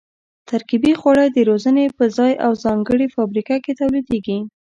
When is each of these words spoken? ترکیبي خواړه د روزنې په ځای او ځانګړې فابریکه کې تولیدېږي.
ترکیبي 0.49 0.93
خواړه 0.99 1.25
د 1.29 1.37
روزنې 1.49 1.85
په 1.97 2.05
ځای 2.17 2.33
او 2.45 2.51
ځانګړې 2.63 3.07
فابریکه 3.15 3.55
کې 3.63 3.77
تولیدېږي. 3.79 4.39